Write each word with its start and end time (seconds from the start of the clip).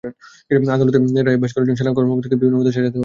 আদালতের 0.71 1.01
রায়ে 1.27 1.41
বেশ 1.43 1.51
কয়েকজন 1.53 1.75
সেনা 1.75 1.91
কর্মকর্তাকে 1.93 2.35
বিভিন্ন 2.35 2.55
মেয়াদে 2.55 2.71
সাজা 2.71 2.81
দেওয়া 2.85 2.93
হয়। 2.93 2.99